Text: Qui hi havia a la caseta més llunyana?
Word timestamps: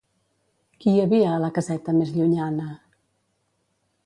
Qui 0.83 0.93
hi 0.93 1.03
havia 1.03 1.27
a 1.33 1.43
la 1.45 1.51
caseta 1.59 1.95
més 1.99 2.15
llunyana? 2.19 2.67